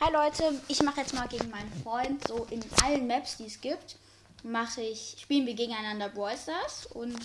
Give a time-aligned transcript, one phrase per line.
[0.00, 3.60] Hi Leute, ich mache jetzt mal gegen meinen Freund so in allen Maps, die es
[3.60, 3.96] gibt,
[4.44, 7.18] mache ich spielen wir gegeneinander Brawl Stars und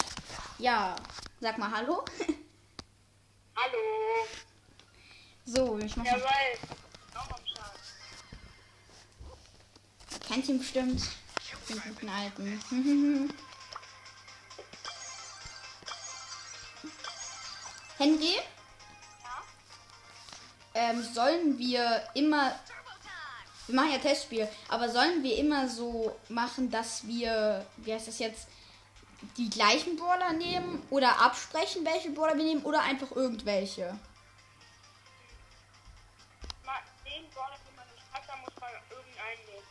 [0.58, 0.96] ja,
[1.40, 2.04] sag mal Hallo.
[3.56, 3.78] Hallo.
[5.46, 6.22] So, ich mache Jawohl.
[7.12, 7.78] Start.
[10.28, 11.04] kennt ihn bestimmt.
[11.70, 12.60] Den guten alten.
[18.00, 18.40] Henry?
[20.74, 22.54] Ähm, sollen wir immer.
[23.68, 28.20] Wir machen ja Testspiel, aber sollen wir immer so machen, dass wir, wie heißt das
[28.20, 28.48] jetzt,
[29.38, 33.98] die gleichen Brawler nehmen oder absprechen, welche Brawler wir nehmen oder einfach irgendwelche?
[36.66, 39.66] Mal den Brawler, den man nicht hat, da muss man irgendeinen nehmen.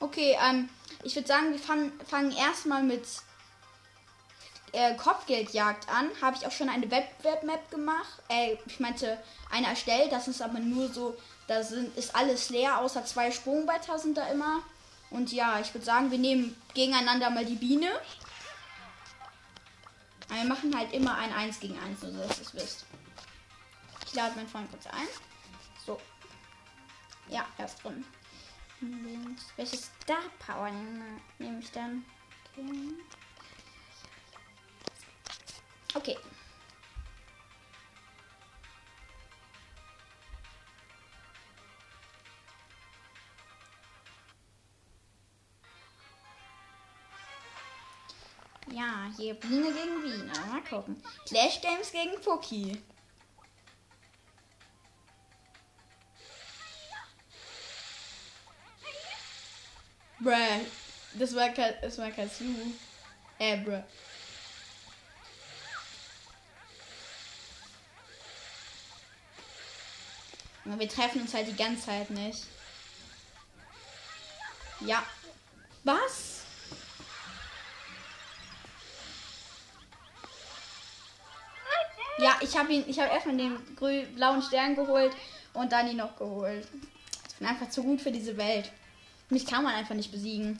[0.00, 0.68] Okay, ähm,
[1.04, 3.06] ich würde sagen, wir fangen, fangen erstmal mit
[4.72, 6.10] äh, Kopfgeldjagd an.
[6.20, 8.22] Habe ich auch schon eine Web-Web-Map gemacht.
[8.28, 9.18] Äh, ich meinte,
[9.50, 10.12] eine erstellt.
[10.12, 14.28] Das ist aber nur so, da sind, ist alles leer, außer zwei Sprungbretter sind da
[14.28, 14.62] immer.
[15.10, 17.90] Und ja, ich würde sagen, wir nehmen gegeneinander mal die Biene.
[20.28, 22.86] Aber wir machen halt immer ein 1 gegen 1, nur so dass ihr es wisst.
[24.06, 25.08] Ich lade meinen Freund kurz ein.
[25.84, 25.98] So.
[27.28, 28.04] Ja, er ist drin.
[28.80, 29.46] Links.
[29.56, 30.70] Welche Star Power
[31.38, 32.04] nehme ich dann?
[32.56, 32.94] Okay.
[35.94, 36.16] Okay.
[48.70, 50.32] Ja, hier Biene gegen Biene.
[50.48, 51.02] Mal gucken.
[51.26, 52.80] Clash Games gegen Puki.
[60.20, 60.34] Bruh.
[61.14, 62.72] Das war kein, das war Sue.
[63.38, 63.82] Äh, bruh.
[70.68, 72.44] Aber wir treffen uns halt die ganze Zeit nicht.
[74.80, 75.02] Ja.
[75.84, 76.42] Was?
[82.18, 85.12] Ja, ich habe ihn, ich habe erstmal den grü blauen Stern geholt
[85.54, 86.66] und dann ihn noch geholt.
[87.28, 88.70] Ich bin einfach zu gut für diese Welt.
[89.30, 90.58] Mich kann man einfach nicht besiegen.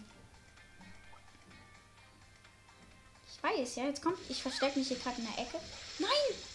[3.31, 4.19] Ich weiß, ja, jetzt kommt.
[4.29, 5.59] Ich verstecke mich hier gerade in der Ecke.
[5.99, 6.48] Nein!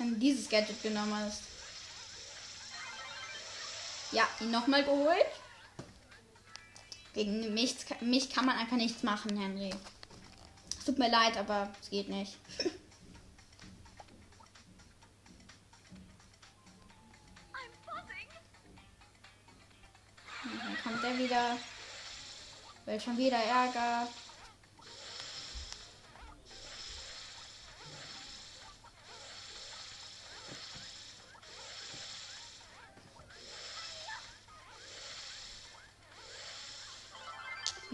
[0.00, 1.42] Wenn du dieses Gadget genommen hast.
[4.12, 5.26] Ja, ihn nochmal geholt.
[7.12, 9.74] Gegen mich, mich kann man einfach nichts machen, Henry.
[10.78, 12.34] Es tut mir leid, aber es geht nicht.
[20.42, 21.58] Dann kommt er wieder.
[22.86, 24.08] Will schon wieder Ärger.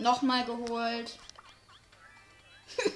[0.07, 1.19] Nochmal geholt.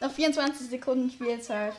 [0.00, 1.72] Noch 24 Sekunden Spielzeit.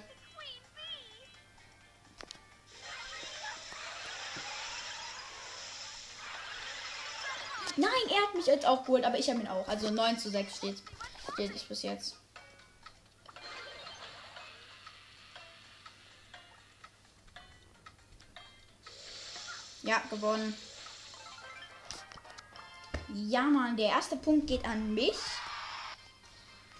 [7.75, 9.67] Nein, er hat mich jetzt auch geholt, aber ich habe ihn auch.
[9.67, 10.81] Also 9 zu 6 steht,
[11.33, 12.15] steht ich bis jetzt.
[19.83, 20.57] Ja, gewonnen.
[23.17, 25.15] Ja, Mann, der erste Punkt geht an mich.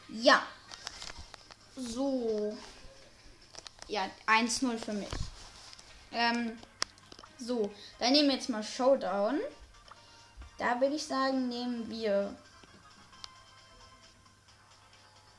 [0.09, 0.43] Ja.
[1.77, 2.57] So.
[3.87, 5.07] Ja, 1-0 für mich.
[6.11, 6.57] Ähm,
[7.37, 9.39] so, dann nehmen wir jetzt mal Showdown.
[10.57, 12.35] Da würde ich sagen, nehmen wir.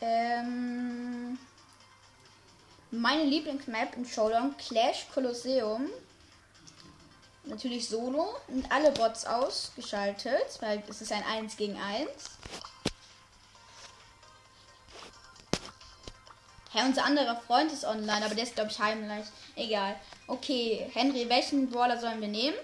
[0.00, 1.38] Ähm,
[2.90, 5.90] meine Lieblingsmap im Showdown, Clash Colosseum.
[7.46, 12.08] Natürlich Solo und alle Bots ausgeschaltet, weil es ist ein 1 gegen 1.
[16.72, 19.26] Hä, unser anderer Freund ist online, aber der ist, glaube ich, heimlich.
[19.54, 19.94] Egal.
[20.26, 22.56] Okay, Henry, welchen Brawler sollen wir nehmen?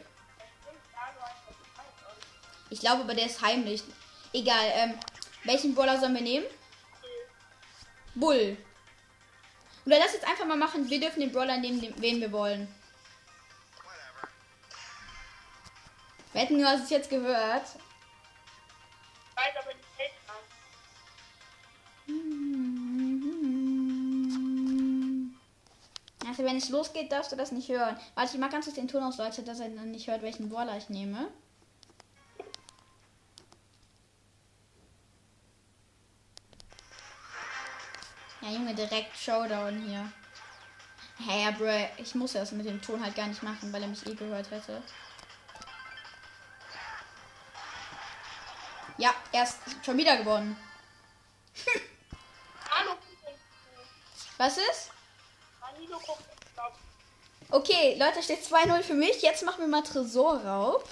[2.69, 3.85] Ich glaube, aber der ist heimlich.
[4.33, 4.99] Egal, ähm,
[5.45, 6.47] welchen Brawler sollen wir nehmen?
[8.17, 8.56] Bull.
[9.87, 12.67] Oder lass jetzt einfach mal machen, wir dürfen den Brawler nehmen, wen wir wollen.
[16.32, 17.67] Wetten, du hast es jetzt gehört.
[19.31, 19.87] Ich weiß aber nicht
[20.26, 20.37] an.
[26.26, 27.99] Also wenn es losgeht, darfst du das nicht hören.
[28.14, 30.49] Warte, ich mach ganz kurz den Ton aus, Leute, dass er dann nicht hört, welchen
[30.49, 31.29] Brawler ich nehme.
[38.40, 40.11] Ja, Junge, direkt Showdown hier.
[41.19, 44.06] Hey, Bro, ich muss das mit dem Ton halt gar nicht machen, weil er mich
[44.06, 44.82] eh gehört hätte.
[49.03, 50.57] Ja, erst schon wieder gewonnen.
[54.39, 54.93] Was ist?
[57.51, 59.21] Okay, Leute, steht 2-0 für mich.
[59.21, 60.89] Jetzt machen wir mal Tresorraub.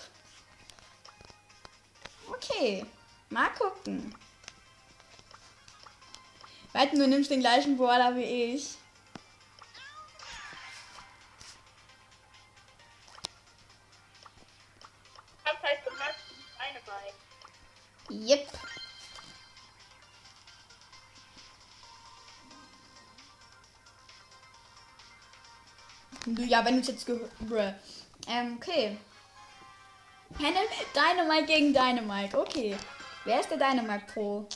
[2.27, 2.85] Okay,
[3.29, 4.13] mal gucken.
[6.73, 8.77] Wetten, du nimmst den gleichen Brawler wie ich
[26.61, 27.31] Ja, wenn du es jetzt gehört.
[28.29, 28.99] Ähm, okay.
[30.39, 30.59] Henne,
[30.95, 32.39] Dynamite gegen Dynamite.
[32.39, 32.77] Okay.
[33.25, 34.47] Wer ist der Dynamite Pro?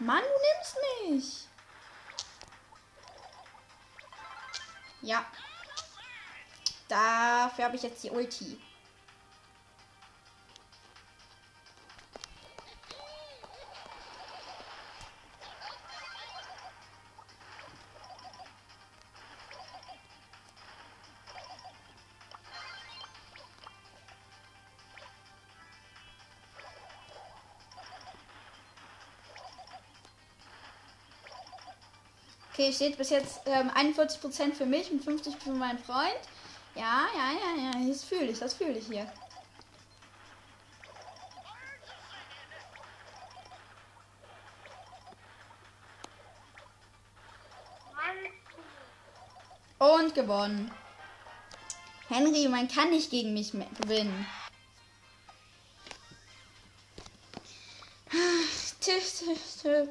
[0.00, 1.51] Mann, du nimmst mich.
[7.52, 8.56] Dafür habe ich jetzt die Ulti.
[32.54, 36.16] Okay, steht bis jetzt ähm, 41% für mich und 50% für meinen Freund.
[36.74, 39.06] Ja, ja, ja, ja, das fühle ich, das fühle ich hier.
[49.78, 50.70] Und gewonnen.
[52.08, 54.26] Henry, man kann nicht gegen mich gewinnen.
[58.80, 59.88] Tiff, tiff, tiff.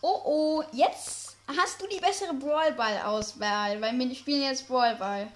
[0.00, 1.21] Oh oh, jetzt
[1.56, 5.30] hast du die bessere Brawlball-Auswahl, weil wir spielen jetzt Brawlball.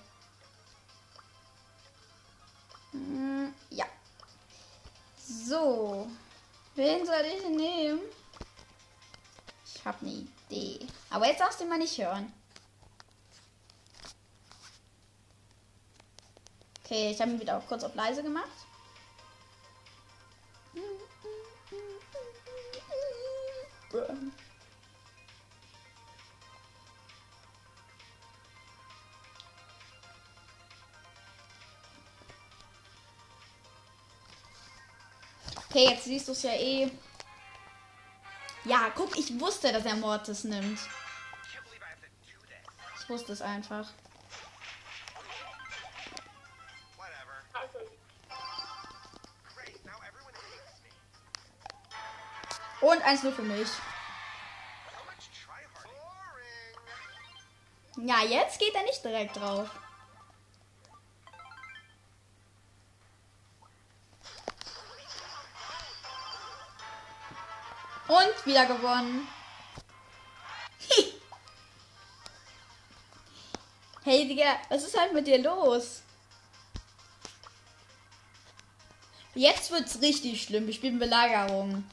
[2.92, 3.86] Hm, ja.
[5.18, 6.08] So.
[6.74, 8.00] Wen soll ich nehmen?
[9.64, 10.86] Ich habe eine Idee.
[11.10, 12.32] Aber jetzt darfst du mal nicht hören.
[16.84, 18.46] Okay, ich habe ihn wieder auch kurz auf leise gemacht.
[23.90, 24.14] Bruh.
[35.76, 36.90] Okay, jetzt siehst du es ja eh.
[38.64, 40.78] Ja, guck, ich wusste, dass er Mortis nimmt.
[42.98, 43.86] Ich wusste es einfach.
[52.80, 53.68] Und eins nur für mich.
[57.98, 59.68] Ja, jetzt geht er nicht direkt drauf.
[68.08, 69.26] Und wieder gewonnen.
[74.04, 76.02] hey, Digga, was ist halt mit dir los?
[79.34, 80.66] Jetzt wird's richtig schlimm.
[80.66, 81.84] Wir spielen Belagerung.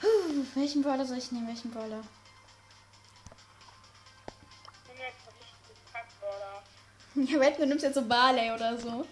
[0.00, 1.48] Puh, welchen Brawler soll ich nehmen?
[1.48, 2.02] Welchen Brawler?
[7.14, 9.04] Ja, Red, du nimmst jetzt so Barley oder so.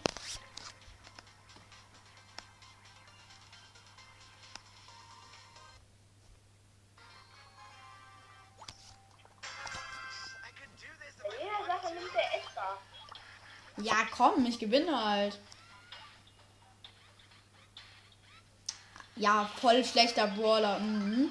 [13.87, 15.39] Ja, komm, ich gewinne halt.
[19.15, 20.81] Ja, voll schlechter Brawler.
[20.81, 21.31] Mhm.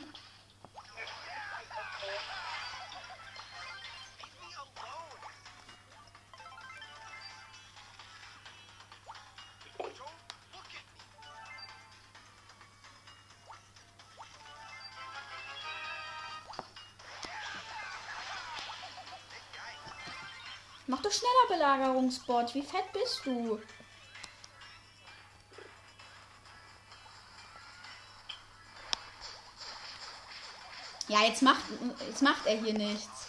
[20.96, 22.56] Mach doch schneller Belagerungsbot.
[22.56, 23.62] Wie fett bist du?
[31.10, 31.64] Ja, jetzt macht,
[32.00, 33.28] jetzt macht er hier nichts.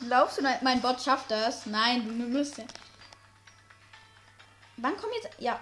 [0.00, 1.64] Glaubst du, mein Bot schafft das?
[1.64, 2.64] Nein, du musst ja.
[4.76, 5.40] Wann kommt jetzt.
[5.40, 5.58] Ja.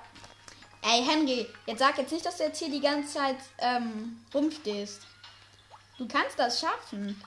[0.82, 5.02] Ey, Henry, jetzt sag jetzt nicht, dass du jetzt hier die ganze Zeit ähm, rumstehst.
[5.98, 7.22] Du kannst das schaffen.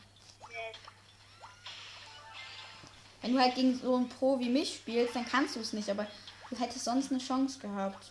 [3.21, 5.89] Wenn du halt gegen so einen Pro wie mich spielst, dann kannst du es nicht,
[5.89, 6.07] aber
[6.49, 8.09] du hättest sonst eine Chance gehabt.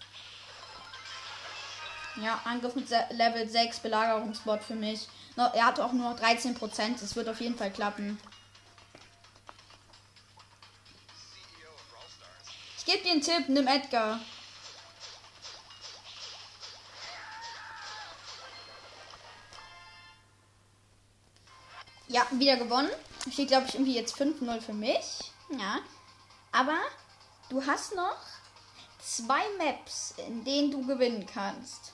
[2.16, 5.08] Ja, Angriff mit Level 6, Belagerungsbot für mich.
[5.37, 8.18] Er hat auch nur noch 13%, das wird auf jeden Fall klappen.
[12.78, 14.20] Ich gebe dir einen Tipp, nimm Edgar.
[22.12, 22.90] Ja, wieder gewonnen.
[23.33, 25.33] Steht, glaube ich, irgendwie jetzt 5-0 für mich.
[25.49, 25.78] Ja.
[26.52, 26.76] Aber
[27.49, 28.16] du hast noch
[29.00, 31.92] zwei Maps, in denen du gewinnen kannst.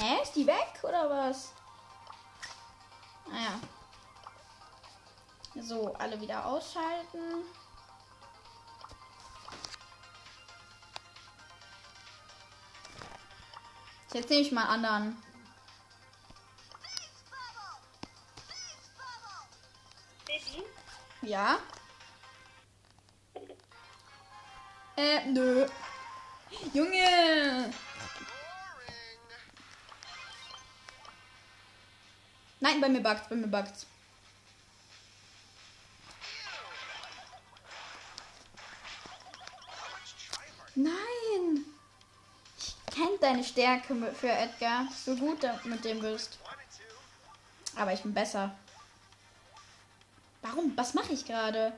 [0.00, 0.22] Hä?
[0.22, 1.52] Ist die weg oder was?
[3.26, 3.60] Naja.
[5.60, 7.44] So, alle wieder ausschalten.
[14.12, 15.22] Jetzt nehme ich mal einen anderen.
[21.22, 21.58] Ja?
[24.96, 25.68] Äh, nö.
[26.72, 27.72] Junge!
[32.60, 33.86] Nein, bei mir buggt, bei mir buggt.
[40.74, 41.64] Nein!
[42.58, 44.86] Ich kenne deine Stärke für Edgar.
[44.92, 46.38] So gut du mit dem bist.
[47.76, 48.54] Aber ich bin besser.
[50.42, 50.76] Warum?
[50.76, 51.72] Was mache ich gerade?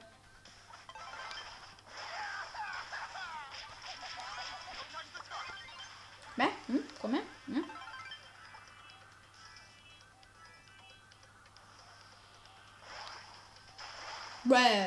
[14.60, 14.86] Bäh.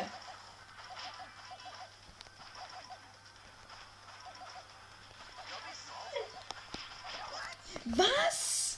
[7.85, 8.77] Was?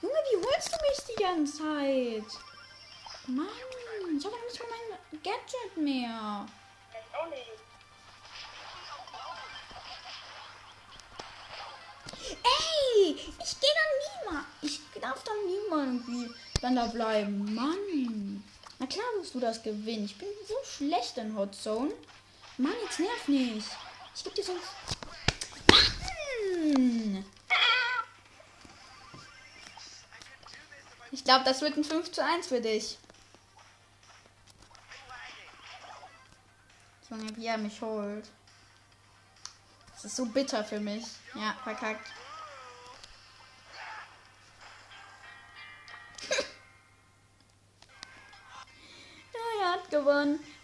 [0.00, 2.40] Junge, wie holst du mich die ganze Zeit?
[3.26, 3.46] Mann,
[4.16, 4.68] ich habe nicht mal
[5.10, 6.46] mein Gadget mehr.
[12.42, 14.46] Ey, ich gehe dann niemals.
[14.62, 17.54] Ich darf dann niemand irgendwie dann da bleiben.
[17.54, 18.42] Mann.
[18.80, 20.06] Na klar wirst du das gewinnen.
[20.06, 21.92] Ich bin so schlecht in Hot Zone.
[22.56, 23.68] Mann, jetzt nerv nicht.
[24.16, 24.64] Ich geb dir sonst.
[26.64, 27.24] Mann.
[31.12, 32.96] Ich glaube, das wird ein 5 zu 1 für dich.
[37.10, 38.24] Junge, wie er mich holt.
[39.92, 41.04] Das ist so bitter für mich.
[41.34, 42.06] Ja, verkackt.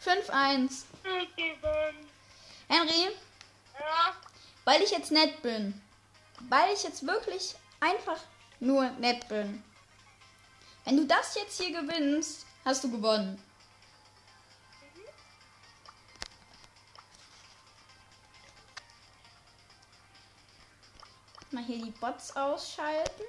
[0.07, 0.85] 5-1.
[1.03, 2.09] Ich gewonnen.
[2.69, 3.11] Henry,
[3.75, 4.15] Ja.
[4.65, 5.81] weil ich jetzt nett bin.
[6.49, 8.21] Weil ich jetzt wirklich einfach
[8.61, 9.65] nur nett bin.
[10.85, 13.43] Wenn du das jetzt hier gewinnst, hast du gewonnen.
[21.51, 23.25] Mal hier die Bots ausschalten.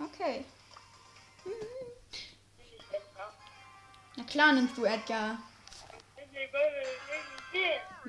[0.00, 0.44] Okay.
[1.44, 1.83] Mhm.
[4.16, 5.38] Na klar nimmst du Edgar.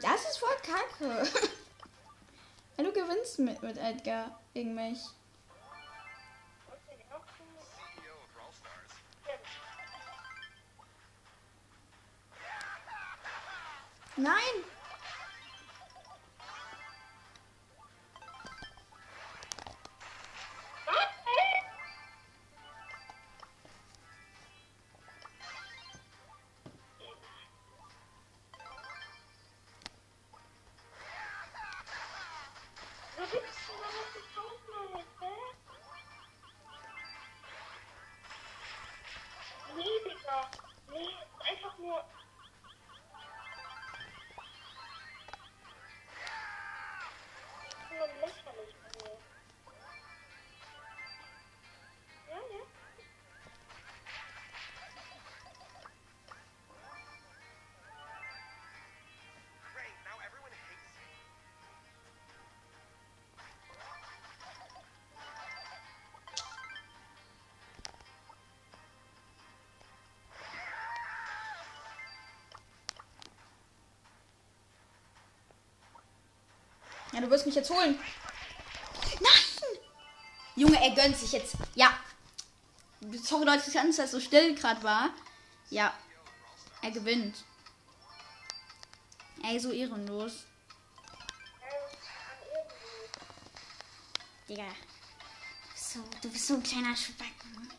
[0.02, 1.28] Das ist voll kacke.
[2.78, 5.00] Ja, du gewinnst mit, mit Edgar gegen mich.
[14.18, 14.75] Nein!
[39.76, 40.50] Nee, Digga.
[40.90, 41.10] Nee,
[77.16, 77.98] Ja, du wirst mich jetzt holen.
[79.22, 79.80] Nein!
[80.58, 81.56] Junge, er gönnt sich jetzt.
[81.74, 81.98] Ja.
[83.24, 85.12] Sorry, Leute, dass das so still gerade war.
[85.70, 85.94] Ja.
[86.82, 87.38] Er gewinnt.
[89.44, 90.44] Ey, so ehrenlos.
[94.50, 94.68] Digga.
[95.74, 97.70] So, du bist so ein kleiner Spacken.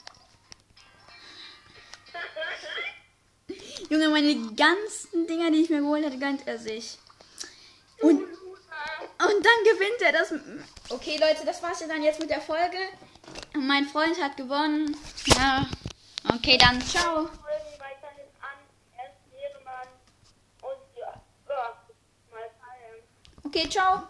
[3.91, 6.99] Junge, meine ganzen Dinger, die ich mir geholt hatte, gönnt er sich.
[9.67, 10.33] Gewinnt er das.
[10.91, 12.79] Okay, Leute, das war's ja dann jetzt mit der Folge.
[13.55, 14.97] Mein Freund hat gewonnen.
[15.37, 15.67] Ja.
[16.33, 17.29] Okay, dann ciao.
[23.43, 24.03] Okay, ciao.